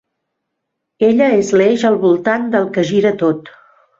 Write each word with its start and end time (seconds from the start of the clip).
Ella 1.07 1.27
és 1.41 1.51
l'eix 1.61 1.85
al 1.91 1.99
voltant 2.07 2.47
del 2.57 2.67
que 2.79 2.89
gira 2.93 3.15
tot. 3.23 3.55